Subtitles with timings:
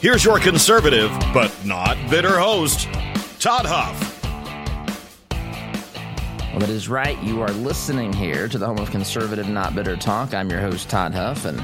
[0.00, 2.84] Here's your conservative, but not bitter host,
[3.40, 4.22] Todd Huff.
[6.52, 7.20] Well, that is right.
[7.20, 10.34] You are listening here to the home of conservative, not bitter talk.
[10.34, 11.60] I'm your host, Todd Huff, and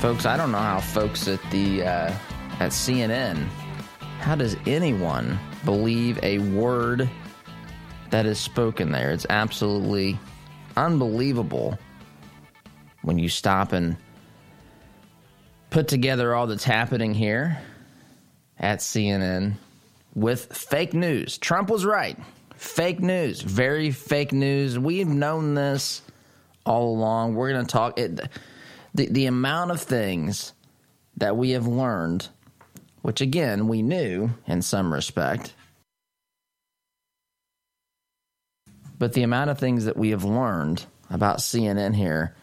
[0.00, 2.14] folks, I don't know how folks at the uh,
[2.58, 3.46] at CNN,
[4.20, 7.06] how does anyone believe a word
[8.08, 9.10] that is spoken there?
[9.10, 10.18] It's absolutely
[10.74, 11.78] unbelievable
[13.02, 13.94] when you stop and
[15.70, 17.58] put together all that's happening here
[18.58, 19.54] at CNN
[20.14, 21.38] with fake news.
[21.38, 22.18] Trump was right.
[22.54, 24.78] Fake news, very fake news.
[24.78, 26.02] We've known this
[26.66, 27.34] all along.
[27.34, 28.20] We're going to talk it
[28.94, 30.52] the the amount of things
[31.18, 32.28] that we have learned,
[33.02, 35.54] which again, we knew in some respect.
[38.98, 42.34] But the amount of things that we have learned about CNN here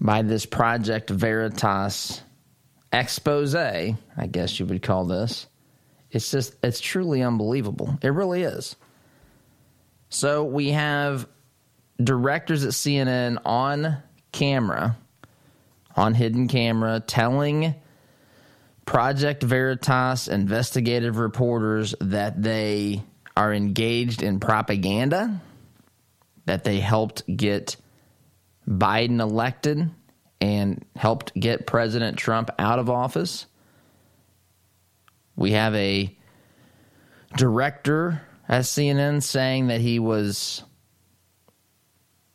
[0.00, 2.22] by this Project Veritas
[2.92, 3.96] expose, I
[4.30, 5.46] guess you would call this.
[6.10, 7.98] It's just, it's truly unbelievable.
[8.02, 8.76] It really is.
[10.08, 11.28] So we have
[12.02, 13.98] directors at CNN on
[14.32, 14.96] camera,
[15.96, 17.74] on hidden camera, telling
[18.86, 23.02] Project Veritas investigative reporters that they
[23.36, 25.42] are engaged in propaganda,
[26.46, 27.76] that they helped get
[28.68, 29.90] Biden elected
[30.40, 33.46] and helped get President Trump out of office.
[35.36, 36.14] We have a
[37.36, 40.62] director at CNN saying that he was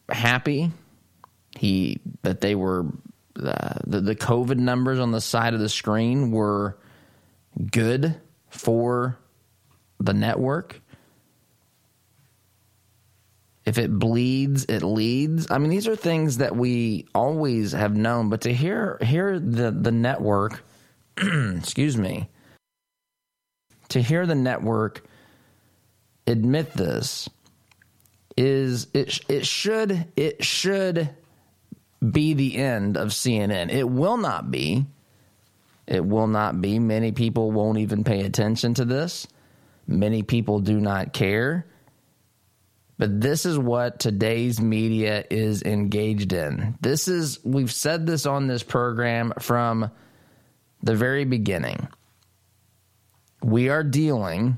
[0.09, 0.71] happy
[1.57, 2.85] he that they were
[3.41, 6.77] uh, the, the COVID numbers on the side of the screen were
[7.71, 9.17] good for
[9.99, 10.81] the network.
[13.65, 15.49] If it bleeds, it leads.
[15.49, 19.71] I mean, these are things that we always have known, but to hear hear the
[19.71, 20.63] the network,
[21.17, 22.29] excuse me,
[23.89, 25.05] to hear the network
[26.27, 27.29] admit this
[28.35, 31.09] is it it should it should
[32.11, 33.71] be the end of CNN.
[33.71, 34.85] It will not be.
[35.87, 36.79] It will not be.
[36.79, 39.27] Many people won't even pay attention to this.
[39.87, 41.65] Many people do not care.
[42.97, 46.77] But this is what today's media is engaged in.
[46.79, 49.89] This is, we've said this on this program from
[50.83, 51.87] the very beginning.
[53.41, 54.57] We are dealing,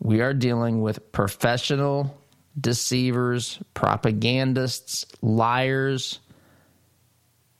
[0.00, 2.18] we are dealing with professional
[2.60, 6.18] deceivers, propagandists, liars,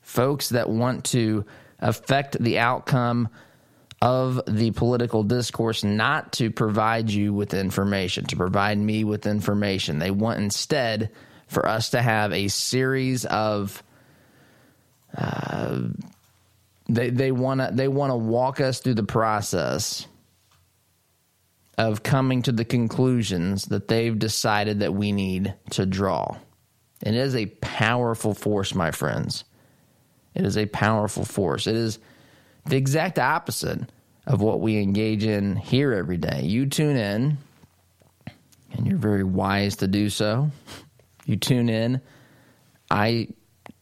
[0.00, 1.44] folks that want to
[1.78, 3.28] affect the outcome
[4.02, 10.00] of the political discourse not to provide you with information, to provide me with information.
[10.00, 11.10] They want instead
[11.46, 13.82] for us to have a series of.
[15.16, 15.82] Uh,
[16.88, 20.08] they they want to they want to walk us through the process
[21.78, 26.36] of coming to the conclusions that they've decided that we need to draw.
[27.02, 29.44] It is a powerful force, my friends.
[30.34, 31.69] It is a powerful force.
[31.69, 32.00] It is
[32.67, 33.81] the exact opposite
[34.27, 36.43] of what we engage in here every day.
[36.43, 37.39] You tune in,
[38.73, 40.50] and you're very wise to do so.
[41.27, 42.00] You tune in.
[42.91, 43.28] I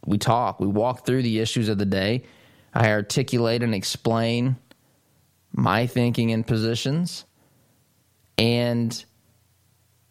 [0.06, 2.24] we talk, we walk through the issues of the day.
[2.72, 4.56] I articulate and explain
[5.52, 7.24] my thinking and positions,
[8.38, 9.04] and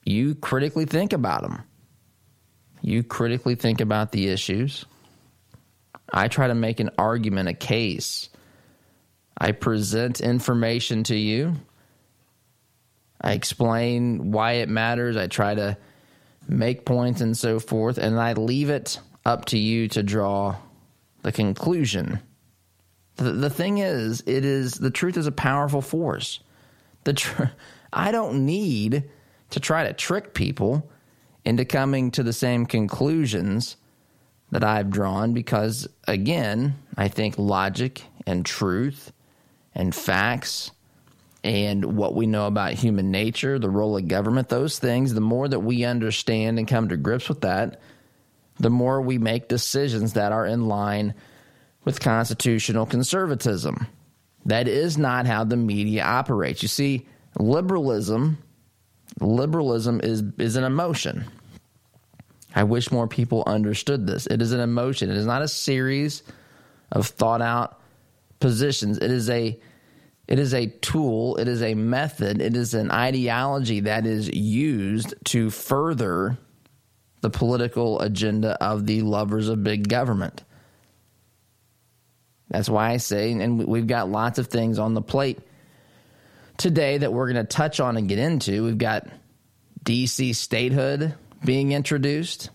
[0.05, 1.63] you critically think about them.
[2.81, 4.85] You critically think about the issues.
[6.11, 8.28] I try to make an argument, a case.
[9.39, 11.55] I present information to you.
[13.21, 15.15] I explain why it matters.
[15.17, 15.77] I try to
[16.47, 17.97] make points and so forth.
[17.97, 20.55] And I leave it up to you to draw
[21.21, 22.19] the conclusion.
[23.15, 26.39] The, the thing is, it is the truth is a powerful force.
[27.03, 27.43] The tr-
[27.93, 29.05] I don't need
[29.51, 30.89] to try to trick people
[31.45, 33.77] into coming to the same conclusions
[34.51, 39.11] that I've drawn because, again, I think logic and truth
[39.75, 40.71] and facts
[41.43, 45.47] and what we know about human nature, the role of government, those things, the more
[45.47, 47.79] that we understand and come to grips with that,
[48.59, 51.13] the more we make decisions that are in line
[51.85, 53.87] with constitutional conservatism.
[54.45, 56.61] That is not how the media operates.
[56.61, 57.07] You see,
[57.37, 58.37] liberalism
[59.19, 61.25] liberalism is is an emotion.
[62.55, 64.25] I wish more people understood this.
[64.27, 65.09] It is an emotion.
[65.09, 66.23] It is not a series
[66.91, 67.78] of thought out
[68.39, 68.97] positions.
[68.97, 69.59] It is a
[70.27, 75.15] it is a tool, it is a method, it is an ideology that is used
[75.25, 76.37] to further
[77.21, 80.43] the political agenda of the lovers of big government.
[82.49, 85.39] That's why I say, and we've got lots of things on the plate
[86.57, 88.63] today that we're going to touch on and get into.
[88.63, 89.07] We've got
[89.83, 92.49] DC statehood being introduced.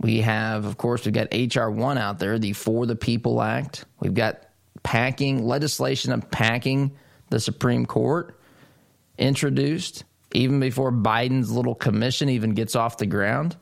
[0.00, 1.70] We have, of course, we've got H.R.
[1.70, 3.84] 1 out there, the For the People Act.
[4.00, 4.44] We've got
[4.82, 6.92] packing legislation of packing
[7.30, 8.38] the Supreme Court
[9.18, 13.56] introduced even before Biden's little commission even gets off the ground.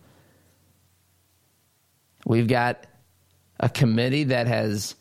[2.24, 2.86] We've got
[3.58, 4.96] a committee that has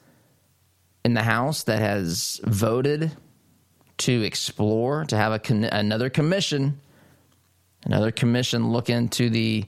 [1.04, 3.12] in the House that has voted
[3.98, 6.80] to explore to have a con- another commission
[7.86, 9.66] another commission look into the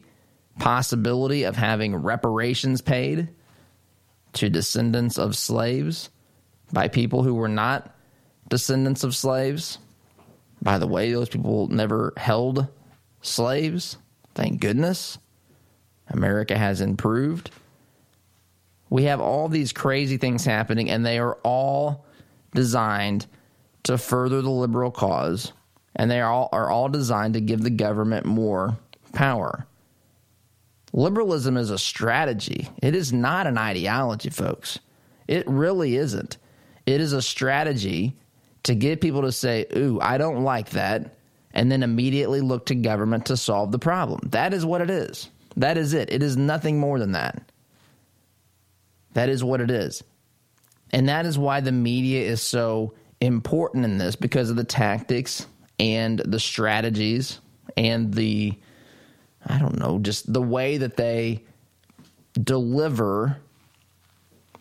[0.59, 3.30] possibility of having reparations paid
[4.33, 6.09] to descendants of slaves
[6.71, 7.95] by people who were not
[8.50, 9.77] descendants of slaves.
[10.62, 12.68] By the way, those people never held
[13.21, 13.98] slaves.
[14.36, 15.18] Thank goodness.
[16.09, 17.51] America has improved.
[18.89, 22.06] We have all these crazy things happening, and they are all
[22.54, 23.27] designed
[23.83, 25.51] to further the liberal cause,
[25.95, 28.77] and they are all, are all designed to give the government more
[29.13, 29.68] power.
[30.94, 34.80] Liberalism is a strategy, it is not an ideology, folks.
[35.28, 36.38] It really isn't.
[36.86, 38.16] It is a strategy
[38.63, 41.16] to get people to say, Ooh, I don't like that,
[41.54, 44.22] and then immediately look to government to solve the problem.
[44.30, 45.30] That is what it is.
[45.57, 46.12] That is it.
[46.12, 47.51] It is nothing more than that.
[49.13, 50.04] That is what it is.
[50.92, 55.48] And that is why the media is so important in this because of the tactics
[55.80, 57.40] and the strategies
[57.75, 58.54] and the,
[59.48, 61.44] I don't know, just the way that they
[62.42, 63.38] deliver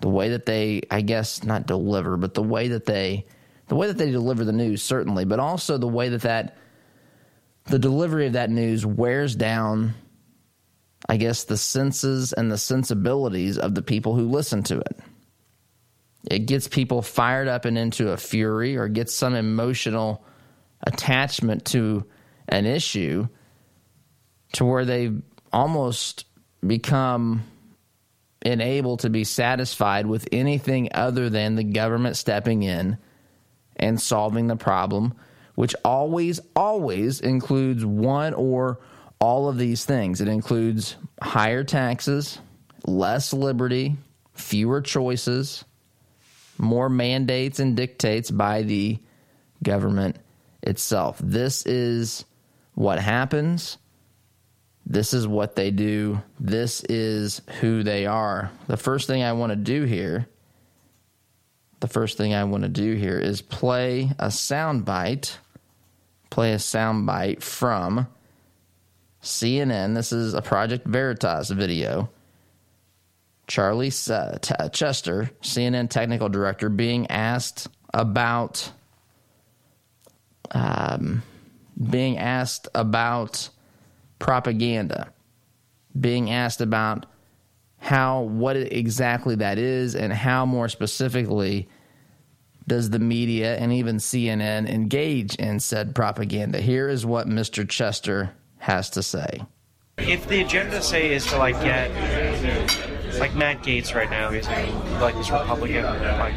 [0.01, 3.27] the way that they i guess not deliver but the way that they
[3.69, 6.57] the way that they deliver the news certainly but also the way that that
[7.65, 9.95] the delivery of that news wears down
[11.09, 15.01] i guess the senses and the sensibilities of the people who listen to it.
[16.29, 20.25] It gets people fired up and into a fury or gets some emotional
[20.85, 22.05] attachment to
[22.49, 23.29] an issue
[24.57, 25.13] to where they
[25.53, 26.25] almost
[26.67, 27.45] become
[28.45, 32.97] unable to be satisfied with anything other than the government stepping in
[33.77, 35.15] and solving the problem,
[35.57, 38.79] which always, always includes one or
[39.19, 40.21] all of these things.
[40.21, 42.39] It includes higher taxes,
[42.87, 43.97] less liberty,
[44.35, 45.65] fewer choices,
[46.57, 48.99] more mandates and dictates by the
[49.63, 50.17] government
[50.63, 51.19] itself.
[51.23, 52.25] This is
[52.75, 53.77] what happens
[54.87, 56.23] this is what they do.
[56.39, 58.53] This is who they are.
[58.69, 60.29] The first thing I want to do here,
[61.81, 65.39] the first thing I want to do here is play a sound bite,
[66.31, 68.07] play a sound bite from
[69.23, 69.95] CNN.
[69.95, 72.09] This is a Project Veritas video.
[73.49, 78.71] Charlie uh, Chester, CNN technical director, being asked about
[80.53, 81.23] um,
[81.91, 83.49] being asked about
[84.19, 85.13] propaganda,
[85.99, 87.07] being asked about
[87.79, 91.69] how what exactly that is and how more specifically
[92.67, 96.61] does the media and even CNN engage in said propaganda.
[96.61, 97.69] Here is what Mr.
[97.69, 99.41] Chester has to say.
[99.99, 101.91] If the agenda say is to like get
[103.19, 104.47] like Matt Gaetz right now, he's
[105.01, 106.35] like this Republican, like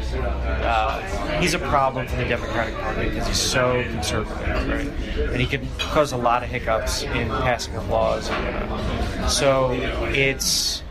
[0.62, 1.00] uh,
[1.40, 5.28] he's a problem for the Democratic Party because he's so conservative, right?
[5.28, 8.30] And he can cause a lot of hiccups in passing of laws.
[8.30, 9.72] And, so
[10.14, 10.82] it's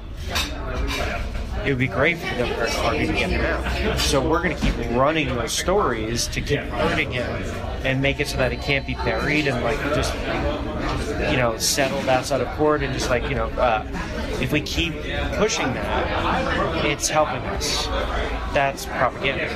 [1.66, 4.00] it would be great for the Democratic Party to get him out.
[4.00, 7.30] So we're going to keep running those stories to keep hurting him
[7.84, 10.14] and make it so that it can't be buried and like just
[11.32, 13.86] you know settled outside of court and just like you know uh,
[14.42, 14.94] if we keep
[15.34, 17.88] pushing that, it's helping us.
[18.54, 19.48] That's propaganda.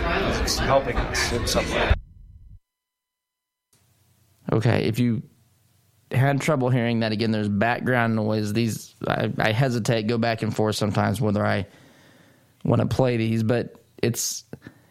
[0.42, 1.94] It's helping us in some way.
[4.52, 5.24] Okay, if you
[6.12, 8.54] had trouble hearing that again, there's background noise.
[8.54, 11.66] These I, I hesitate, go back and forth sometimes whether I
[12.64, 14.44] want to play these, but it's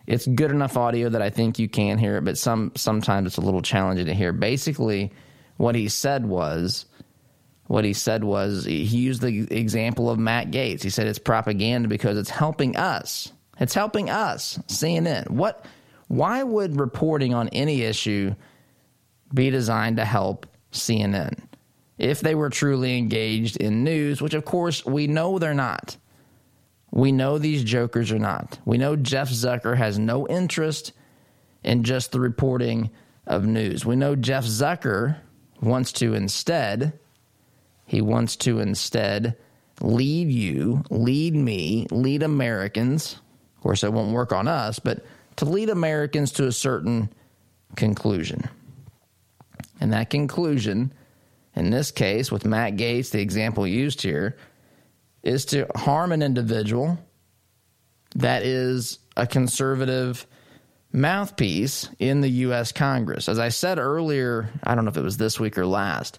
[0.06, 2.24] it's good enough audio that I think you can hear it.
[2.24, 4.32] But some sometimes it's a little challenging to hear.
[4.32, 5.12] Basically,
[5.62, 6.86] what he said was
[7.68, 10.82] what he said was he used the example of Matt Gaetz.
[10.82, 13.32] He said it's propaganda because it's helping us.
[13.60, 15.30] It's helping us, CNN.
[15.30, 15.64] What
[16.08, 18.34] Why would reporting on any issue
[19.32, 21.38] be designed to help CNN
[21.96, 25.96] if they were truly engaged in news, which of course we know they're not?
[26.90, 28.58] We know these jokers are not.
[28.64, 30.92] We know Jeff Zucker has no interest
[31.62, 32.90] in just the reporting
[33.28, 33.86] of news.
[33.86, 35.18] We know Jeff Zucker
[35.62, 36.98] wants to instead,
[37.86, 39.36] he wants to instead
[39.80, 43.18] lead you, lead me, lead Americans.
[43.56, 45.04] Of course, it won't work on us, but
[45.36, 47.12] to lead Americans to a certain
[47.76, 48.48] conclusion.
[49.80, 50.92] And that conclusion,
[51.56, 54.36] in this case, with Matt Gaetz, the example used here,
[55.22, 56.98] is to harm an individual
[58.16, 60.26] that is a conservative
[60.92, 62.72] mouthpiece in the U.S.
[62.72, 63.28] Congress.
[63.28, 66.18] As I said earlier, I don't know if it was this week or last,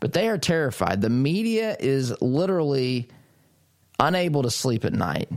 [0.00, 1.00] but they are terrified.
[1.00, 3.08] The media is literally
[3.98, 5.30] unable to sleep at night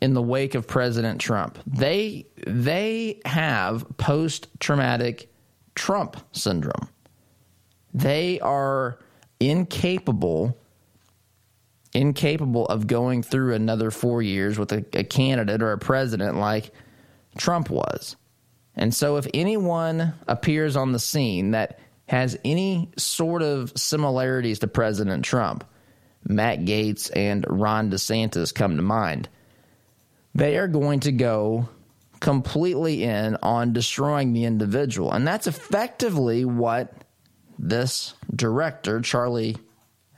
[0.00, 1.58] in the wake of President Trump.
[1.66, 5.32] They they have post traumatic
[5.74, 6.88] Trump syndrome.
[7.94, 8.98] They are
[9.40, 10.58] incapable
[11.94, 16.72] incapable of going through another 4 years with a, a candidate or a president like
[17.36, 18.16] Trump was.
[18.74, 24.66] And so if anyone appears on the scene that has any sort of similarities to
[24.66, 25.64] President Trump,
[26.24, 29.28] Matt Gaetz and Ron DeSantis come to mind.
[30.34, 31.68] They are going to go
[32.20, 35.12] completely in on destroying the individual.
[35.12, 36.94] And that's effectively what
[37.58, 39.56] this director, Charlie,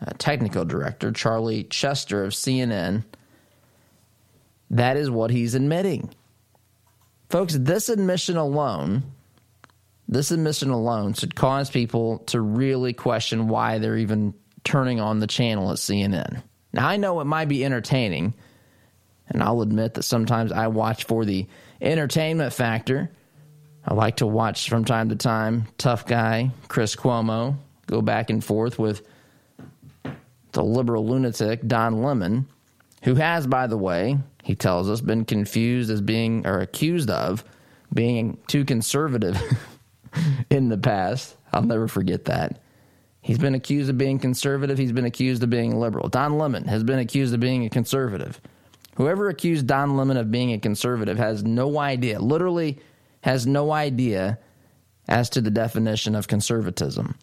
[0.05, 3.05] uh, technical director, Charlie Chester of CNN,
[4.71, 6.11] that is what he's admitting.
[7.29, 9.03] Folks, this admission alone
[10.09, 15.27] this admission alone should cause people to really question why they're even turning on the
[15.27, 16.43] channel at CNN.
[16.73, 18.35] Now, I know it might be entertaining,
[19.29, 21.47] and I'll admit that sometimes I watch for the
[21.81, 23.11] entertainment factor.
[23.85, 28.43] I like to watch from time to time tough guy Chris Cuomo go back and
[28.43, 29.07] forth with
[30.53, 32.47] the liberal lunatic Don Lemon,
[33.05, 37.45] who has, by the way, he tells us, been confused as being or accused of
[37.93, 39.41] being too conservative
[40.51, 41.37] in the past.
[41.53, 42.61] I'll never forget that.
[43.21, 44.79] He's been accused of being conservative.
[44.79, 46.09] He's been accused of being liberal.
[46.09, 48.41] Don Lemon has been accused of being a conservative.
[48.97, 52.79] Whoever accused Don Lemon of being a conservative has no idea, literally
[53.23, 54.39] has no idea
[55.09, 57.17] as to the definition of conservatism.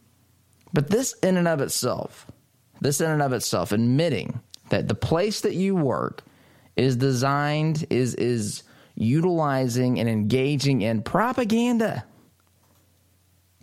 [0.73, 2.27] But this, in and of itself,
[2.81, 6.23] this in and of itself, admitting that the place that you work
[6.75, 8.63] is designed, is, is
[8.95, 12.03] utilizing and engaging in propaganda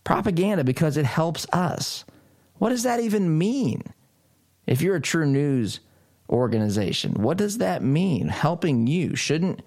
[0.09, 2.03] propaganda because it helps us.
[2.55, 3.83] What does that even mean?
[4.67, 5.81] If you're a true news
[6.31, 8.29] organization, what does that mean?
[8.29, 9.61] Helping you shouldn't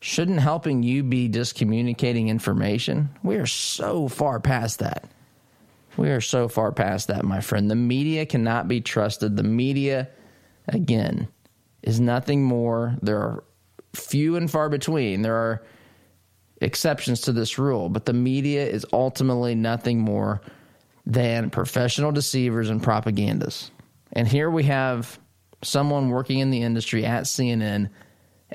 [0.00, 3.10] shouldn't helping you be just communicating information?
[3.22, 5.04] We are so far past that.
[5.98, 7.70] We are so far past that, my friend.
[7.70, 9.36] The media cannot be trusted.
[9.36, 10.08] The media
[10.68, 11.28] again
[11.82, 12.96] is nothing more.
[13.02, 13.44] There are
[13.94, 15.22] few and far between.
[15.22, 15.64] There are
[16.60, 20.40] exceptions to this rule, but the media is ultimately nothing more
[21.04, 23.70] than professional deceivers and propagandists.
[24.12, 25.18] And here we have
[25.62, 27.90] someone working in the industry at CNN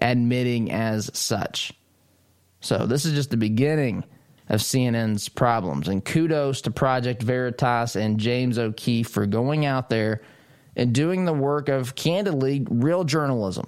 [0.01, 1.74] admitting as such.
[2.60, 4.03] So this is just the beginning
[4.50, 5.88] of CNN's problems.
[5.88, 10.22] And kudos to Project Veritas and James O'Keefe for going out there
[10.75, 13.66] and doing the work of candidly real journalism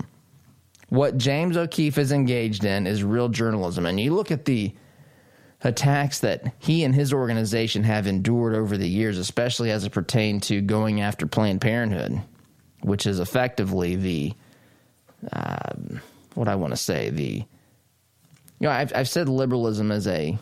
[0.93, 3.87] what James O'Keefe is engaged in is real journalism.
[3.87, 4.75] And you look at the
[5.63, 10.43] attacks that he and his organization have endured over the years, especially as it pertained
[10.43, 12.21] to going after Planned Parenthood,
[12.81, 14.33] which is effectively the,
[15.31, 15.73] uh,
[16.35, 17.43] what I want to say, the,
[18.59, 20.37] you know, I've, I've said liberalism is a,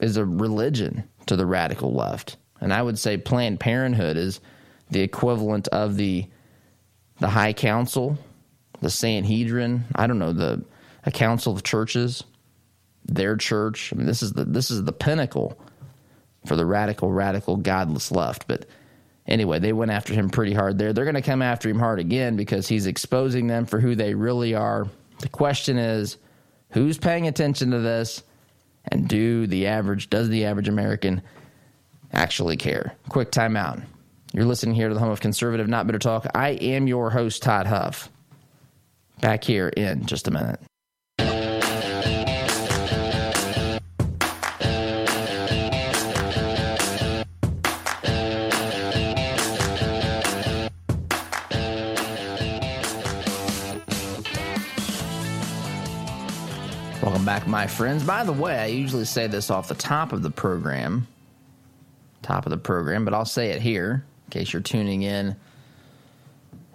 [0.00, 2.38] is a religion to the radical left.
[2.60, 4.40] And I would say Planned Parenthood is
[4.92, 6.26] the equivalent of the,
[7.18, 8.18] the High Council
[8.82, 10.62] the Sanhedrin, I don't know, the
[11.04, 12.22] a council of churches,
[13.06, 13.92] their church.
[13.92, 15.58] I mean, this is the this is the pinnacle
[16.46, 18.46] for the radical, radical, godless left.
[18.48, 18.66] But
[19.26, 20.92] anyway, they went after him pretty hard there.
[20.92, 24.14] They're going to come after him hard again because he's exposing them for who they
[24.14, 24.88] really are.
[25.20, 26.18] The question is,
[26.70, 28.22] who's paying attention to this,
[28.90, 31.22] and do the average does the average American
[32.12, 32.96] actually care?
[33.08, 33.84] Quick timeout.
[34.34, 36.26] You're listening here to the home of conservative, not bitter talk.
[36.34, 38.08] I am your host, Todd Huff
[39.20, 40.58] back here in just a minute.
[57.02, 58.02] Welcome back, my friends.
[58.02, 61.06] By the way, I usually say this off the top of the program,
[62.22, 65.36] top of the program, but I'll say it here case you're tuning in,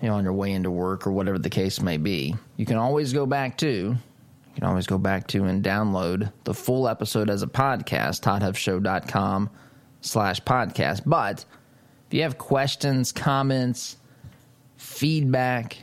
[0.01, 2.35] you know, on your way into work or whatever the case may be.
[2.55, 3.97] You can always go back to, you
[4.55, 9.49] can always go back to and download the full episode as a podcast, toddhuffshow.com
[10.01, 11.01] slash podcast.
[11.05, 11.45] But
[12.07, 13.97] if you have questions, comments,
[14.77, 15.77] feedback,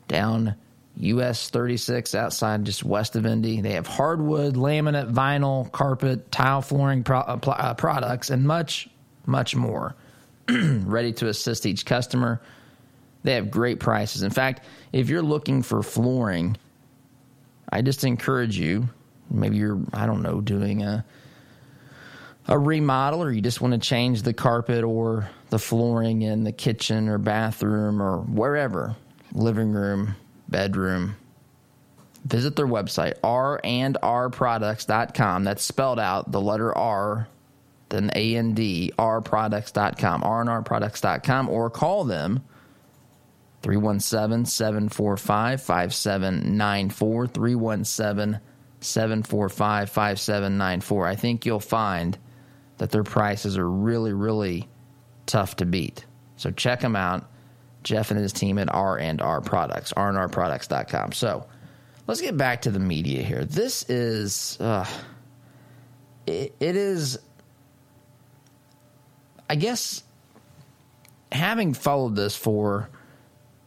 [0.08, 0.54] down
[0.96, 3.60] US 36 outside just west of Indy.
[3.60, 8.88] They have hardwood, laminate, vinyl, carpet, tile flooring pro- uh, uh, products, and much,
[9.26, 9.96] much more.
[10.48, 12.40] Ready to assist each customer.
[13.24, 14.22] They have great prices.
[14.22, 16.56] In fact, if you're looking for flooring,
[17.68, 18.88] I just encourage you.
[19.30, 21.04] Maybe you're, I don't know, doing a
[22.46, 26.52] a remodel or you just want to change the carpet or the flooring in the
[26.52, 28.94] kitchen or bathroom or wherever,
[29.32, 30.14] living room,
[30.48, 31.16] bedroom.
[32.26, 37.28] Visit their website, r&rproducts.com That's spelled out the letter R,
[37.88, 42.42] then A A N D, d r products.com r&rproducts.com rnrproducts.com, or call them
[43.64, 47.26] 317 745 5794.
[47.26, 48.40] 317
[48.80, 51.06] 745 5794.
[51.06, 52.18] I think you'll find
[52.76, 54.68] that their prices are really, really
[55.24, 56.04] tough to beat.
[56.36, 57.30] So check them out.
[57.84, 61.12] Jeff and his team at R and R Products, rnrproducts.com.
[61.12, 61.46] So
[62.06, 63.46] let's get back to the media here.
[63.46, 64.86] This is, uh,
[66.26, 67.18] it, it is,
[69.48, 70.02] I guess,
[71.32, 72.90] having followed this for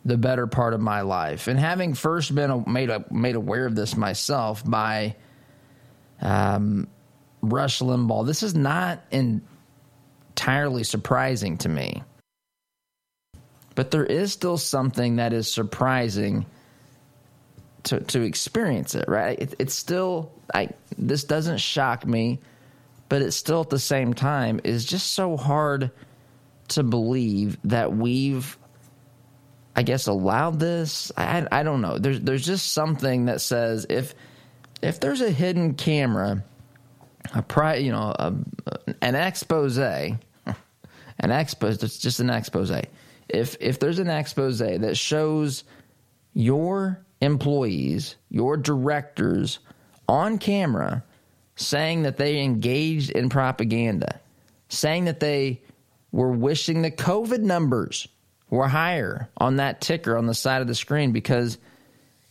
[0.08, 3.96] the better part of my life, and having first been made made aware of this
[3.96, 5.16] myself by
[6.22, 6.88] um,
[7.42, 12.04] Rush Limbaugh, this is not entirely surprising to me
[13.78, 16.48] but there is still something that is surprising
[17.84, 19.06] to to experience it.
[19.08, 19.40] Right?
[19.40, 22.40] It, it's still I this doesn't shock me,
[23.08, 25.92] but it still at the same time is just so hard
[26.70, 28.58] to believe that we've
[29.78, 31.12] I guess allowed this.
[31.16, 31.98] I I don't know.
[31.98, 34.16] There's there's just something that says if
[34.82, 36.44] if there's a hidden camera,
[37.34, 38.34] a pri you know a,
[39.02, 40.20] an expose, an
[41.22, 41.84] expose.
[41.84, 42.72] It's just an expose
[43.30, 45.64] if if there's an expose that shows
[46.34, 49.60] your employees, your directors
[50.08, 51.04] on camera
[51.56, 54.20] saying that they engaged in propaganda,
[54.70, 55.62] saying that they
[56.12, 58.08] were wishing the COVID numbers
[58.50, 61.58] were higher on that ticker on the side of the screen because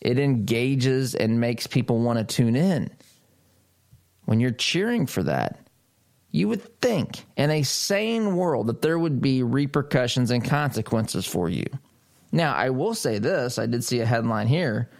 [0.00, 2.90] it engages and makes people want to tune in.
[4.24, 5.58] When you're cheering for that,
[6.30, 11.48] you would think in a sane world that there would be repercussions and consequences for
[11.48, 11.64] you.
[12.32, 14.90] Now, I will say this I did see a headline here.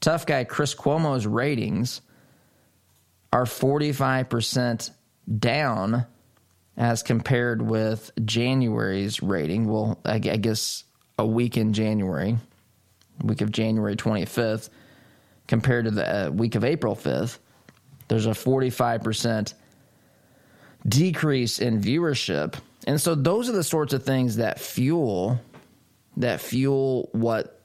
[0.00, 2.02] Tough guy Chris Cuomo's ratings
[3.32, 4.90] are 45%
[5.38, 6.06] down
[6.76, 9.68] as compared with January's rating.
[9.68, 10.84] Well, I guess
[11.18, 12.36] a week in January,
[13.22, 14.70] week of January 25th,
[15.46, 17.38] compared to the uh, week of April 5th.
[18.08, 19.54] There's a 45%
[20.86, 22.54] decrease in viewership.
[22.86, 25.40] And so those are the sorts of things that fuel
[26.16, 27.60] that fuel what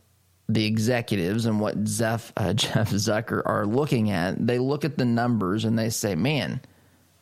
[0.47, 4.45] the executives and what Zeph, uh, Jeff Zucker are looking at.
[4.45, 6.61] They look at the numbers and they say, "Man,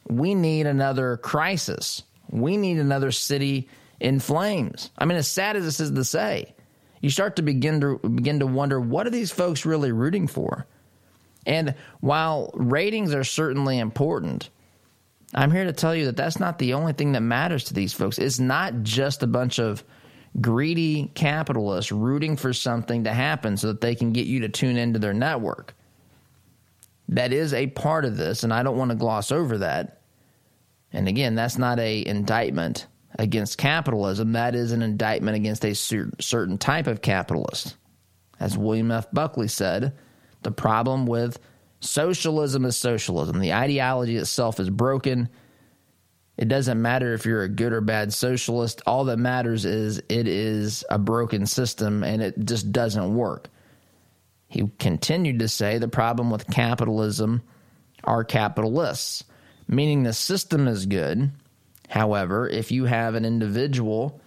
[0.10, 2.04] we need another crisis.
[2.30, 6.54] We need another city in flames." I mean, as sad as this is to say,
[7.02, 10.66] you start to begin to begin to wonder what are these folks really rooting for?
[11.46, 14.50] And while ratings are certainly important,
[15.34, 17.94] I'm here to tell you that that's not the only thing that matters to these
[17.94, 18.18] folks.
[18.18, 19.84] It's not just a bunch of
[20.42, 24.78] greedy capitalists rooting for something to happen so that they can get you to tune
[24.78, 25.74] into their network.
[27.10, 30.02] That is a part of this, and I don't want to gloss over that.
[30.92, 34.34] And again, that's not a indictment against capitalism.
[34.34, 37.76] That is an indictment against a certain type of capitalist.
[38.40, 39.08] As William F.
[39.12, 39.94] Buckley said,
[40.44, 41.40] the problem with
[41.80, 43.40] Socialism is socialism.
[43.40, 45.30] The ideology itself is broken.
[46.36, 48.82] It doesn't matter if you're a good or bad socialist.
[48.88, 53.50] All that matters is it is a broken system and it just doesn't work.
[54.48, 57.42] He continued to say the problem with capitalism
[58.04, 59.24] are capitalists,
[59.68, 61.32] meaning the system is good,
[61.88, 64.20] However, if you have an individual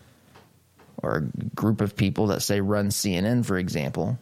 [1.03, 4.19] or a group of people that say run CNN, for example,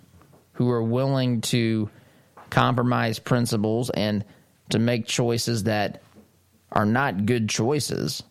[0.53, 1.89] who are willing to
[2.51, 4.25] compromise principles and
[4.71, 6.03] to make choices that
[6.73, 8.23] are not good choices,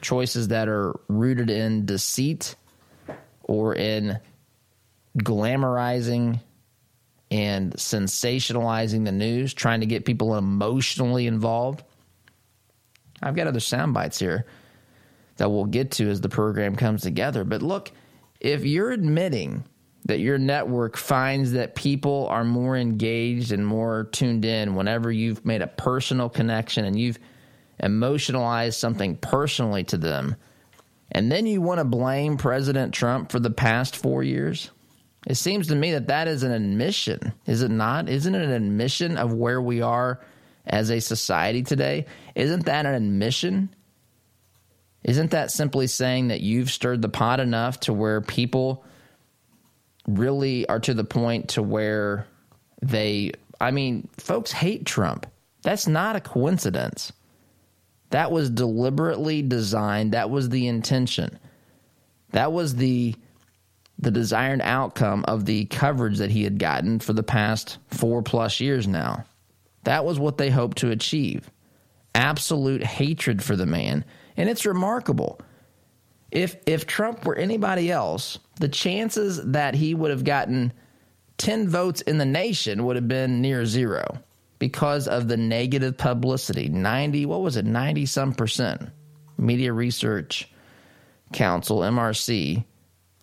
[0.00, 2.54] choices that are rooted in deceit
[3.42, 4.18] or in
[5.18, 6.40] glamorizing
[7.30, 11.82] and sensationalizing the news, trying to get people emotionally involved.
[13.22, 14.46] I've got other sound bites here
[15.36, 17.44] that we'll get to as the program comes together.
[17.44, 17.92] But look,
[18.40, 19.64] if you're admitting
[20.06, 25.44] that your network finds that people are more engaged and more tuned in whenever you've
[25.44, 27.18] made a personal connection and you've
[27.78, 30.36] emotionalized something personally to them,
[31.12, 34.70] and then you want to blame President Trump for the past four years,
[35.26, 38.08] it seems to me that that is an admission, is it not?
[38.08, 40.20] Isn't it an admission of where we are
[40.66, 42.06] as a society today?
[42.34, 43.74] Isn't that an admission?
[45.02, 48.84] Isn't that simply saying that you've stirred the pot enough to where people
[50.06, 52.26] really are to the point to where
[52.82, 55.26] they, I mean, folks hate Trump.
[55.62, 57.12] That's not a coincidence.
[58.10, 60.12] That was deliberately designed.
[60.12, 61.38] That was the intention.
[62.32, 63.14] That was the
[64.00, 68.58] the desired outcome of the coverage that he had gotten for the past four plus
[68.58, 69.24] years now.
[69.84, 71.50] That was what they hoped to achieve.
[72.14, 74.04] Absolute hatred for the man.
[74.36, 75.40] And it's remarkable.
[76.30, 80.72] If if Trump were anybody else, the chances that he would have gotten
[81.38, 84.18] 10 votes in the nation would have been near zero
[84.58, 86.68] because of the negative publicity.
[86.68, 87.64] 90, what was it?
[87.64, 88.90] 90 some percent.
[89.36, 90.48] Media Research
[91.32, 92.64] Council, MRC,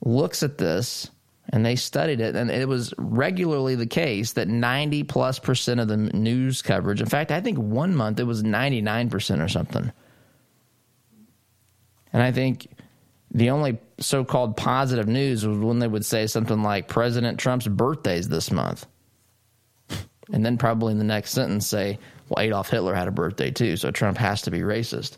[0.02, 1.10] looks at this
[1.50, 5.88] and they studied it and it was regularly the case that 90 plus percent of
[5.88, 9.92] the news coverage in fact i think one month it was 99% or something.
[12.14, 12.68] And i think
[13.32, 18.28] the only so-called positive news was when they would say something like president trump's birthday's
[18.30, 18.86] this month.
[20.30, 23.78] And then probably in the next sentence say well adolf hitler had a birthday too
[23.78, 25.18] so trump has to be racist.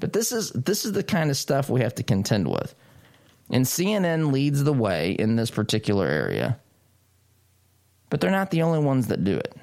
[0.00, 2.74] But this is this is the kind of stuff we have to contend with
[3.50, 6.58] and CNN leads the way in this particular area.
[8.10, 9.54] But they're not the only ones that do it.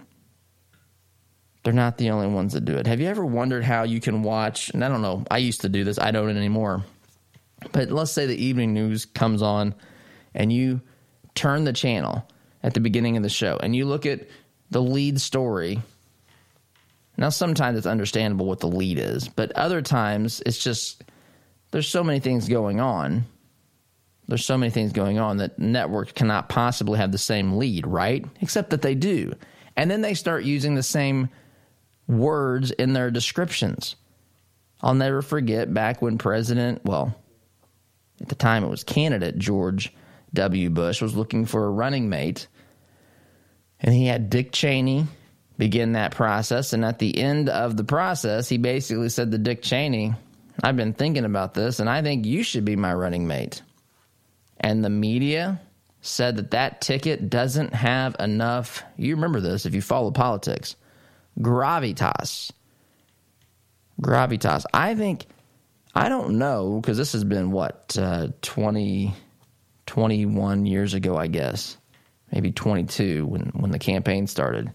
[1.63, 2.87] They're not the only ones that do it.
[2.87, 4.69] Have you ever wondered how you can watch?
[4.69, 6.83] And I don't know, I used to do this, I don't anymore.
[7.71, 9.75] But let's say the evening news comes on
[10.33, 10.81] and you
[11.35, 12.27] turn the channel
[12.63, 14.27] at the beginning of the show and you look at
[14.71, 15.81] the lead story.
[17.17, 21.03] Now, sometimes it's understandable what the lead is, but other times it's just
[21.69, 23.25] there's so many things going on
[24.27, 28.25] there's so many things going on that networks cannot possibly have the same lead, right?
[28.41, 29.33] Except that they do.
[29.75, 31.29] And then they start using the same
[32.07, 33.95] words in their descriptions.
[34.81, 37.15] I'll never forget back when President, well,
[38.21, 39.93] at the time it was candidate George
[40.33, 40.69] W.
[40.69, 42.47] Bush was looking for a running mate.
[43.79, 45.07] And he had Dick Cheney
[45.57, 46.73] begin that process.
[46.73, 50.13] And at the end of the process, he basically said to Dick Cheney,
[50.63, 53.61] I've been thinking about this, and I think you should be my running mate
[54.61, 55.59] and the media
[56.01, 58.83] said that that ticket doesn't have enough.
[58.97, 60.75] You remember this if you follow politics.
[61.39, 62.51] Gravitas.
[64.01, 64.65] Gravitas.
[64.73, 65.25] I think,
[65.93, 69.13] I don't know, because this has been what, uh, 20,
[69.85, 71.77] 21 years ago, I guess.
[72.31, 74.71] Maybe 22 when, when the campaign started.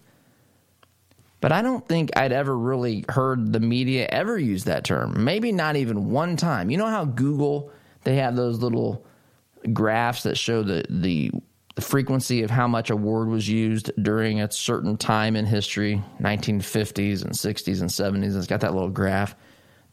[1.39, 5.23] But I don't think I'd ever really heard the media ever use that term.
[5.23, 6.69] Maybe not even one time.
[6.69, 7.71] You know how Google,
[8.03, 9.05] they have those little
[9.73, 11.31] graphs that show the, the
[11.81, 17.23] frequency of how much a word was used during a certain time in history 1950s
[17.23, 19.35] and 60s and 70s and it's got that little graph.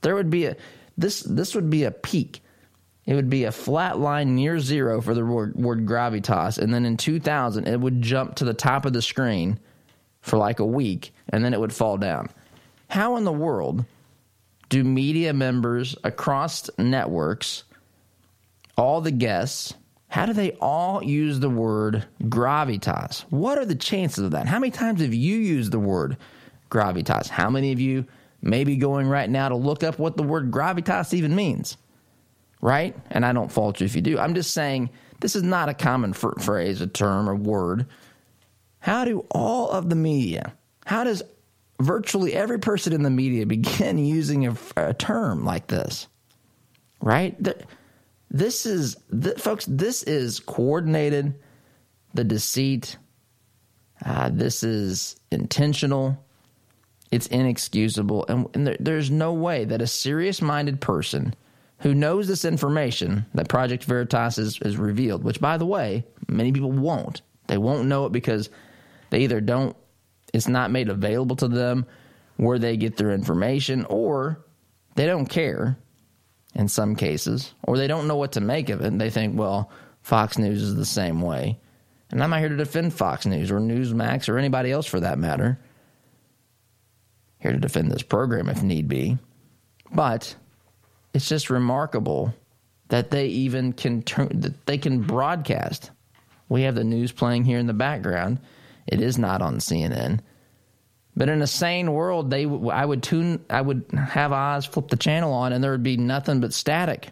[0.00, 0.57] There would be a
[0.96, 2.42] this this would be a peak.
[3.05, 6.87] It would be a flat line near zero for the word, word gravitas and then
[6.87, 9.59] in 2000 it would jump to the top of the screen
[10.20, 12.29] for like a week and then it would fall down.
[12.88, 13.85] How in the world
[14.68, 17.64] do media members across networks
[18.76, 19.74] all the guests,
[20.08, 23.22] how do they all use the word gravitas?
[23.30, 24.46] What are the chances of that?
[24.46, 26.16] How many times have you used the word
[26.70, 27.28] gravitas?
[27.28, 28.06] How many of you
[28.40, 31.76] may be going right now to look up what the word gravitas even means?
[32.60, 32.96] Right?
[33.10, 34.18] And I don't fault you if you do.
[34.18, 37.87] I'm just saying this is not a common phrase, a term, a word.
[38.78, 40.54] How do all of the media,
[40.87, 41.22] how does
[41.80, 46.06] virtually every person in the media begin using a, a term like this?
[47.00, 47.37] Right?
[48.35, 51.37] This is, th- folks, this is coordinated,
[52.14, 52.99] the deceit.
[54.05, 56.18] Uh, this is intentional.
[57.12, 58.27] It's inexcusable.
[58.29, 61.35] And, and there, there's no way that a serious minded person
[61.79, 66.51] who knows this information that Project Veritas is, is revealed, which, by the way, many
[66.51, 67.23] people won't.
[67.47, 68.51] They won't know it because
[69.11, 69.77] they either don't,
[70.33, 71.87] it's not made available to them
[72.37, 74.44] where they get their information, or
[74.97, 75.79] they don't care
[76.55, 78.87] in some cases, or they don't know what to make of it.
[78.87, 79.71] And they think, well,
[80.03, 81.59] Fox News is the same way.
[82.11, 85.19] And I'm not here to defend Fox News or Newsmax or anybody else for that
[85.19, 85.59] matter.
[87.38, 89.19] Here to defend this program if need be.
[89.93, 90.35] But
[91.12, 92.35] it's just remarkable
[92.88, 95.90] that they even can turn that they can broadcast.
[96.49, 98.40] We have the news playing here in the background.
[98.87, 100.21] It is not on CNN.
[101.16, 104.96] But in a sane world, they I would tune I would have Oz flip the
[104.96, 107.11] channel on and there would be nothing but static.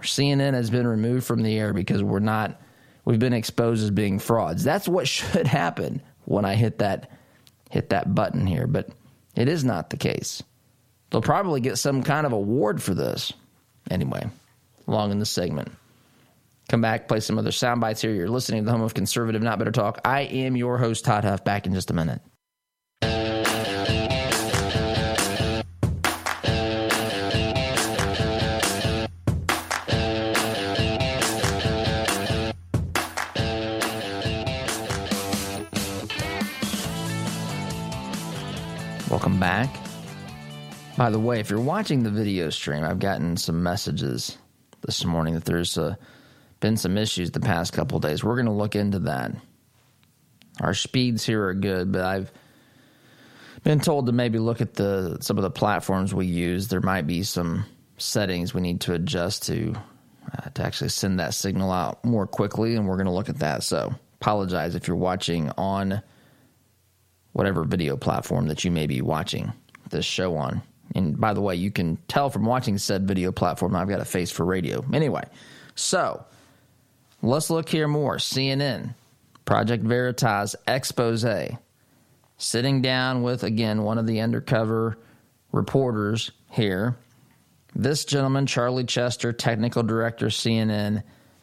[0.00, 2.60] CNN has been removed from the air because we're not
[3.04, 4.64] we've been exposed as being frauds.
[4.64, 7.10] That's what should happen when I hit that
[7.70, 8.88] hit that button here, but
[9.36, 10.42] it is not the case.
[11.10, 13.32] They'll probably get some kind of award for this.
[13.90, 14.28] Anyway,
[14.86, 15.70] long in the segment.
[16.68, 18.12] Come back, play some other sound bites here.
[18.12, 20.00] You're listening to the home of conservative, not better talk.
[20.04, 21.42] I am your host, Todd Huff.
[21.42, 22.20] Back in just a minute.
[39.20, 39.76] Welcome back.
[40.96, 44.38] By the way, if you're watching the video stream, I've gotten some messages
[44.80, 45.96] this morning that there's uh,
[46.60, 48.24] been some issues the past couple days.
[48.24, 49.32] We're going to look into that.
[50.62, 52.32] Our speeds here are good, but I've
[53.62, 56.68] been told to maybe look at the some of the platforms we use.
[56.68, 57.66] There might be some
[57.98, 59.74] settings we need to adjust to
[60.32, 63.40] uh, to actually send that signal out more quickly, and we're going to look at
[63.40, 63.64] that.
[63.64, 66.00] So, apologize if you're watching on
[67.32, 69.52] whatever video platform that you may be watching
[69.90, 70.62] this show on.
[70.94, 74.04] And by the way, you can tell from watching said video platform, I've got a
[74.04, 74.84] face for radio.
[74.92, 75.22] Anyway,
[75.74, 76.24] so
[77.22, 78.16] let's look here more.
[78.16, 78.94] CNN,
[79.44, 81.24] Project Veritas expose.
[82.38, 84.96] Sitting down with, again, one of the undercover
[85.52, 86.96] reporters here.
[87.74, 91.02] This gentleman, Charlie Chester, technical director, CNN,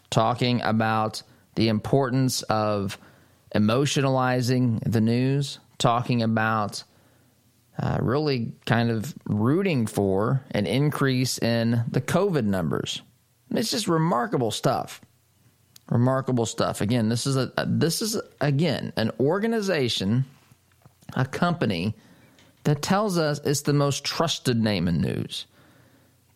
[0.10, 1.21] talking about
[1.56, 2.97] the importance of
[3.56, 6.83] emotionalizing the news, talking about
[7.79, 13.01] uh, really kind of rooting for an increase in the COVID numbers.
[13.51, 15.01] It's just remarkable stuff.
[15.89, 16.81] Remarkable stuff.
[16.81, 20.25] Again, this is a this is again an organization,
[21.13, 21.95] a company
[22.63, 25.45] that tells us it's the most trusted name in news.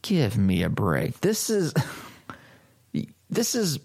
[0.03, 1.19] Give me a break.
[1.19, 1.73] This is
[3.29, 3.79] this is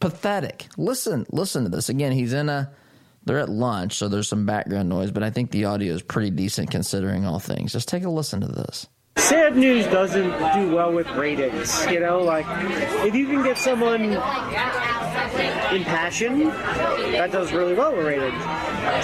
[0.00, 0.66] pathetic.
[0.76, 2.12] Listen, listen to this again.
[2.12, 2.70] He's in a
[3.24, 6.30] they're at lunch, so there's some background noise, but I think the audio is pretty
[6.30, 7.72] decent considering all things.
[7.72, 8.86] Just take a listen to this.
[9.16, 11.86] Sad news doesn't do well with ratings.
[11.90, 12.46] You know, like
[13.06, 14.10] if you can get someone
[15.74, 18.42] impassioned, that does really well with ratings.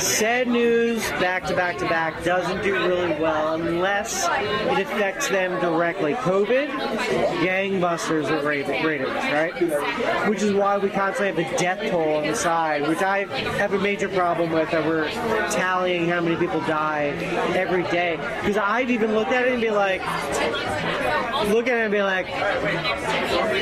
[0.03, 5.59] Sad news back to back to back doesn't do really well unless it affects them
[5.61, 6.15] directly.
[6.15, 6.69] COVID,
[7.41, 10.29] gangbusters with ratings, right?
[10.29, 13.25] Which is why we constantly have the death toll on the side, which I
[13.59, 15.11] have a major problem with that we're
[15.51, 17.09] tallying how many people die
[17.55, 18.17] every day.
[18.41, 20.01] Because I've even looked at it and be like,
[21.49, 22.29] look at it and be like,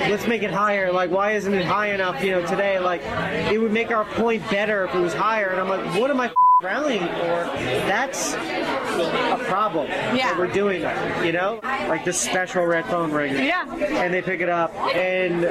[0.08, 0.92] let's make it higher.
[0.92, 2.78] Like, why isn't it high enough, you know, today?
[2.78, 2.97] Like,
[3.52, 5.48] it would make our point better if it was higher.
[5.48, 7.44] And I'm like, what am I rallying or
[7.86, 9.86] That's a problem.
[9.86, 10.36] Yeah.
[10.36, 11.60] We're doing that, you know?
[11.62, 13.34] Like this special red phone ring.
[13.34, 13.72] Yeah.
[13.76, 15.44] And they pick it up, and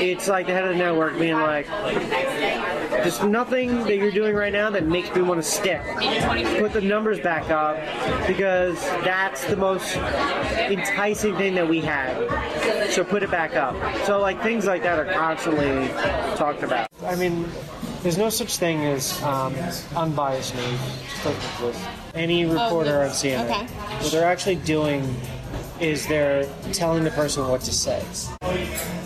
[0.00, 4.52] it's like the head of the network being like, there's nothing that you're doing right
[4.52, 5.82] now that makes me want to stick.
[6.58, 7.76] Put the numbers back up
[8.26, 12.90] because that's the most enticing thing that we had.
[12.90, 13.74] So put it back up.
[14.04, 15.88] So like things like that are constantly
[16.36, 16.88] talked about.
[17.02, 17.46] I mean,
[18.04, 19.54] there's no such thing as um,
[19.96, 20.80] unbiased news.
[21.08, 21.86] Just like this.
[22.14, 23.64] Any reporter on CNN, Okay.
[23.64, 25.16] what they're actually doing
[25.80, 28.04] is they're telling the person what to say.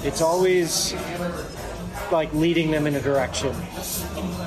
[0.03, 0.95] It's always
[2.11, 3.55] like leading them in a direction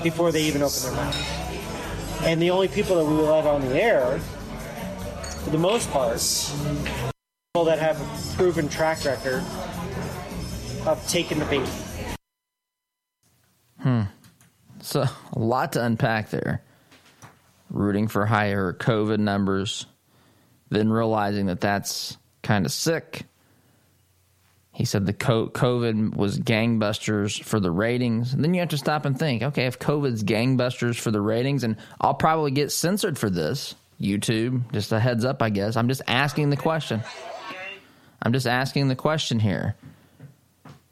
[0.04, 2.24] before they even open their mouth.
[2.24, 4.20] And the only people that we will let on the air,
[5.46, 7.12] for the most part, are
[7.54, 9.44] people that have a proven track record
[10.86, 11.70] of taking the bait.
[14.82, 16.64] So, a lot to unpack there.
[17.70, 19.86] Rooting for higher COVID numbers,
[20.70, 23.24] then realizing that that's kind of sick.
[24.74, 28.34] He said the COVID was gangbusters for the ratings.
[28.34, 31.64] And then you have to stop and think okay, if COVID's gangbusters for the ratings,
[31.64, 35.76] and I'll probably get censored for this, YouTube, just a heads up, I guess.
[35.76, 37.02] I'm just asking the question.
[38.22, 39.76] I'm just asking the question here.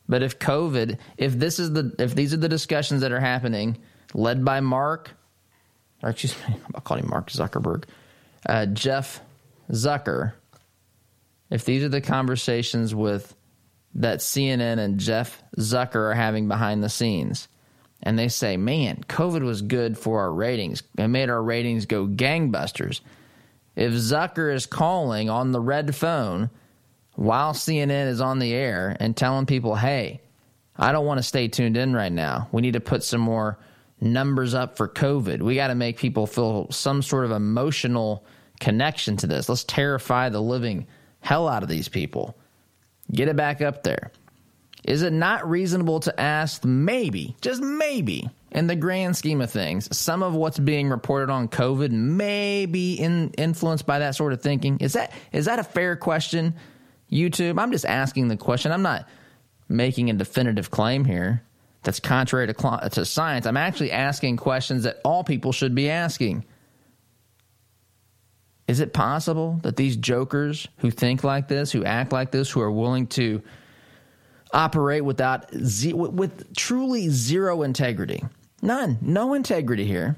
[0.09, 3.77] But if COVID, if this is the, if these are the discussions that are happening,
[4.15, 5.11] led by Mark,
[6.01, 7.85] or excuse me, I'll call him Mark Zuckerberg,
[8.47, 9.21] uh, Jeff
[9.71, 10.33] Zucker,
[11.51, 13.35] if these are the conversations with
[13.95, 17.47] that CNN and Jeff Zucker are having behind the scenes,
[18.01, 20.83] and they say, man, COVID was good for our ratings.
[20.97, 23.01] It made our ratings go gangbusters.
[23.75, 26.49] If Zucker is calling on the red phone
[27.15, 30.21] while CNN is on the air and telling people, hey,
[30.75, 32.47] I don't want to stay tuned in right now.
[32.51, 33.59] We need to put some more
[34.01, 35.41] numbers up for COVID.
[35.41, 38.25] We got to make people feel some sort of emotional
[38.59, 39.49] connection to this.
[39.49, 40.87] Let's terrify the living
[41.19, 42.37] hell out of these people.
[43.11, 44.11] Get it back up there.
[44.85, 49.95] Is it not reasonable to ask, maybe, just maybe, in the grand scheme of things,
[49.95, 54.41] some of what's being reported on COVID may be in, influenced by that sort of
[54.41, 54.77] thinking?
[54.79, 56.55] Is that is that a fair question,
[57.11, 57.59] YouTube?
[57.59, 58.71] I'm just asking the question.
[58.71, 59.07] I'm not
[59.67, 61.43] making a definitive claim here
[61.83, 63.45] that's contrary to, to science.
[63.45, 66.45] I'm actually asking questions that all people should be asking.
[68.67, 72.61] Is it possible that these jokers who think like this, who act like this, who
[72.61, 73.41] are willing to
[74.51, 78.23] operate without with truly zero integrity,
[78.61, 80.15] none, no integrity here.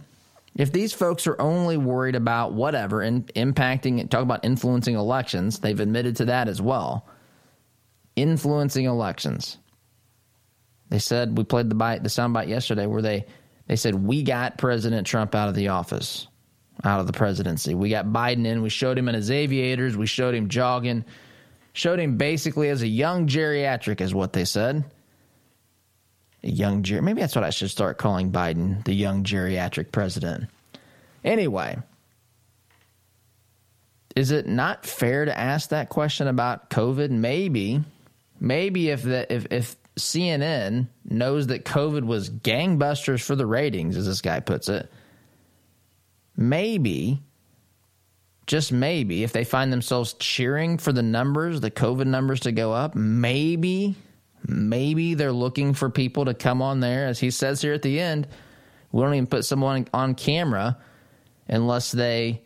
[0.55, 5.79] If these folks are only worried about whatever and impacting, talk about influencing elections, they've
[5.79, 7.07] admitted to that as well.
[8.15, 9.57] Influencing elections.
[10.89, 13.25] They said we played the bite, the soundbite yesterday where they
[13.67, 16.27] they said we got President Trump out of the office
[16.83, 17.75] out of the presidency.
[17.75, 18.61] We got Biden in.
[18.61, 19.95] We showed him in his aviators.
[19.95, 21.05] We showed him jogging.
[21.73, 24.83] Showed him basically as a young geriatric, is what they said.
[26.43, 27.01] Young ger.
[27.01, 30.49] Maybe that's what I should start calling Biden, the young geriatric president.
[31.23, 31.77] Anyway,
[34.15, 37.11] is it not fair to ask that question about COVID?
[37.11, 37.83] Maybe,
[38.39, 44.07] maybe if the if if CNN knows that COVID was gangbusters for the ratings, as
[44.07, 44.89] this guy puts it
[46.35, 47.21] maybe,
[48.47, 52.73] just maybe, if they find themselves cheering for the numbers, the COVID numbers to go
[52.73, 53.95] up, maybe,
[54.47, 57.07] maybe they're looking for people to come on there.
[57.07, 58.27] As he says here at the end,
[58.91, 60.77] we don't even put someone on camera
[61.47, 62.41] unless they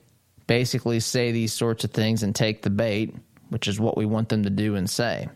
[0.48, 3.16] basically say these sorts of things and take the bait,
[3.50, 5.28] which is what we want them to do and say.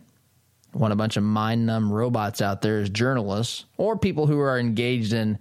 [0.73, 4.59] Want a bunch of mind numb robots out there as journalists or people who are
[4.59, 5.39] engaged in,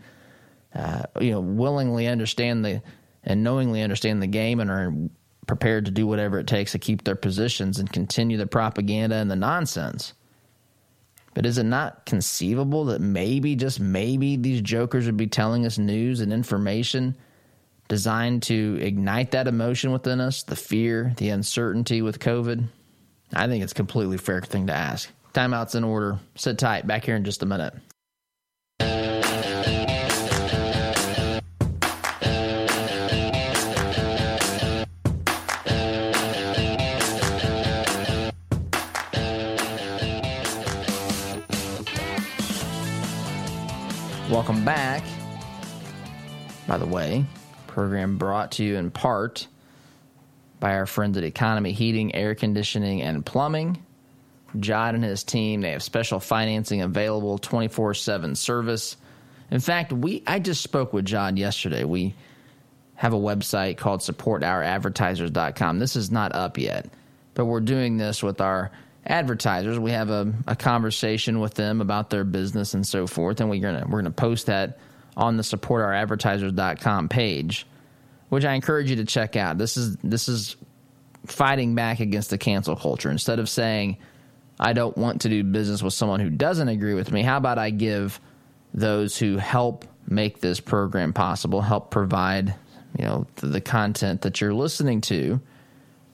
[0.74, 2.82] uh, you know, willingly understand the
[3.24, 4.94] and knowingly understand the game and are
[5.46, 9.30] prepared to do whatever it takes to keep their positions and continue the propaganda and
[9.30, 10.14] the nonsense.
[11.34, 15.78] But is it not conceivable that maybe, just maybe, these jokers would be telling us
[15.78, 17.16] news and information
[17.88, 22.66] designed to ignite that emotion within us, the fear, the uncertainty with COVID?
[23.32, 25.10] I think it's a completely fair thing to ask.
[25.34, 26.18] Timeout's in order.
[26.34, 26.86] Sit tight.
[26.86, 27.74] Back here in just a minute.
[44.38, 45.02] Welcome back.
[46.68, 47.24] By the way,
[47.66, 49.48] program brought to you in part
[50.60, 53.82] by our friends at Economy Heating, Air Conditioning, and Plumbing.
[54.56, 58.96] Jod and his team, they have special financing available, 24/7 service.
[59.50, 61.82] In fact, we I just spoke with Jod yesterday.
[61.82, 62.14] We
[62.94, 65.80] have a website called supportouradvertisers.com.
[65.80, 66.88] This is not up yet,
[67.34, 68.70] but we're doing this with our
[69.06, 69.78] advertisers.
[69.78, 73.60] We have a, a conversation with them about their business and so forth, and we're
[73.60, 74.78] gonna we're gonna post that
[75.16, 77.66] on the supportouradvertisers.com page,
[78.28, 79.58] which I encourage you to check out.
[79.58, 80.56] This is this is
[81.26, 83.10] fighting back against the cancel culture.
[83.10, 83.98] Instead of saying
[84.60, 87.58] I don't want to do business with someone who doesn't agree with me, how about
[87.58, 88.20] I give
[88.74, 92.54] those who help make this program possible, help provide,
[92.98, 95.40] you know, the, the content that you're listening to.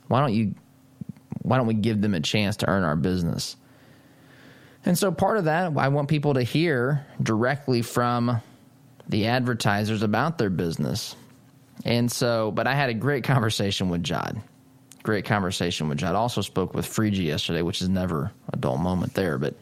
[0.09, 0.55] Why don't you
[1.45, 3.57] why don't we give them a chance to earn our business?
[4.87, 8.41] And so part of that, I want people to hear directly from
[9.09, 11.15] the advertisers about their business.
[11.85, 14.41] And so, but I had a great conversation with Jod.
[15.03, 16.15] Great conversation with Jod.
[16.15, 19.37] Also spoke with Freegy yesterday, which is never a dull moment there.
[19.37, 19.55] But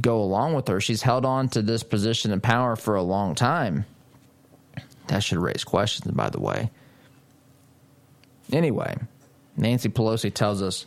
[0.00, 0.80] go along with her.
[0.80, 3.84] She's held on to this position of power for a long time.
[5.08, 6.70] That should raise questions, by the way.
[8.52, 8.96] Anyway,
[9.54, 10.86] Nancy Pelosi tells us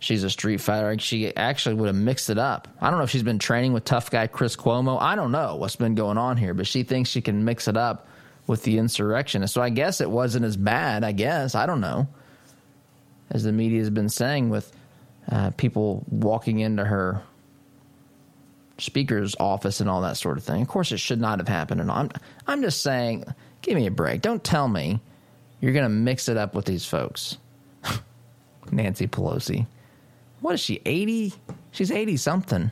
[0.00, 0.98] she's a street fighter.
[0.98, 2.68] She actually would have mixed it up.
[2.82, 5.00] I don't know if she's been training with tough guy Chris Cuomo.
[5.00, 7.78] I don't know what's been going on here, but she thinks she can mix it
[7.78, 8.06] up
[8.46, 9.48] with the insurrection.
[9.48, 11.54] So I guess it wasn't as bad, I guess.
[11.54, 12.06] I don't know
[13.30, 14.72] as the media has been saying, with
[15.30, 17.22] uh, people walking into her
[18.78, 20.62] speaker's office and all that sort of thing.
[20.62, 21.80] Of course, it should not have happened.
[21.80, 22.10] And I'm,
[22.46, 23.24] I'm just saying,
[23.62, 24.22] give me a break.
[24.22, 25.00] Don't tell me
[25.60, 27.36] you're going to mix it up with these folks.
[28.70, 29.66] Nancy Pelosi.
[30.40, 31.34] What is she, 80?
[31.72, 32.70] She's 80 something.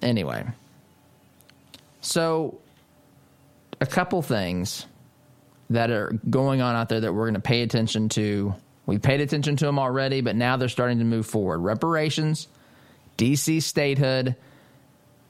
[0.00, 0.46] Anyway,
[2.00, 2.56] so
[3.80, 4.86] a couple things
[5.70, 8.54] that are going on out there that we're going to pay attention to
[8.88, 11.58] we paid attention to them already, but now they're starting to move forward.
[11.58, 12.48] Reparations,
[13.18, 14.34] DC statehood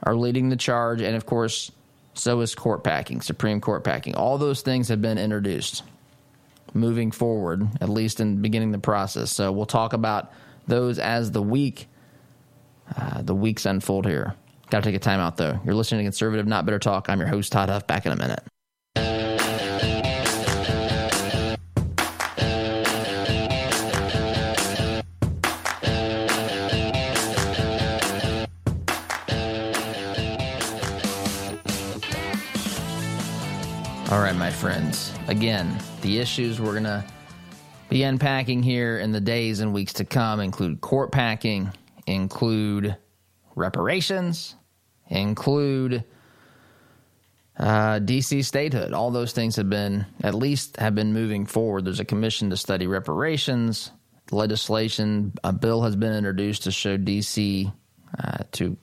[0.05, 1.73] are leading the charge, and of course,
[2.15, 4.15] so is court packing, Supreme Court packing.
[4.15, 5.83] All those things have been introduced
[6.73, 9.33] moving forward, at least in beginning the process.
[9.33, 10.33] So we'll talk about
[10.69, 11.89] those as the week
[12.97, 14.37] uh, the weeks unfold here.
[14.71, 15.59] Got to take a time out though.
[15.65, 17.11] You're listening to Conservative Not Bitter Talk.
[17.11, 17.89] I'm your host Todd Huff.
[17.89, 18.41] Back in a minute.
[34.59, 35.13] Friends.
[35.29, 37.05] Again, the issues we're going to
[37.89, 41.71] be unpacking here in the days and weeks to come include court packing,
[42.07, 42.97] include
[43.55, 44.57] reparations,
[45.09, 46.03] include
[47.57, 48.93] uh, DC statehood.
[48.93, 51.85] All those things have been, at least, have been moving forward.
[51.85, 53.93] There's a commission to study reparations.
[54.33, 57.73] Legislation, a bill has been introduced to show DC,
[58.23, 58.77] uh, to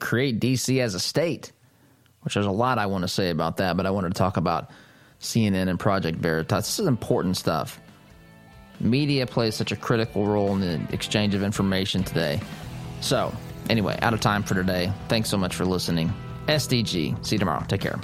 [0.00, 1.52] create DC as a state
[2.22, 4.36] which there's a lot I want to say about that, but I wanted to talk
[4.36, 4.70] about
[5.20, 6.66] CNN and Project Veritas.
[6.66, 7.80] This is important stuff.
[8.80, 12.40] Media plays such a critical role in the exchange of information today.
[13.00, 13.34] So,
[13.68, 14.92] anyway, out of time for today.
[15.08, 16.12] Thanks so much for listening.
[16.46, 17.24] SDG.
[17.24, 17.64] See you tomorrow.
[17.68, 18.00] Take care.